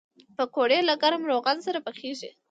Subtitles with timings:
[0.37, 2.29] پکورې له ګرم روغن سره پخېږي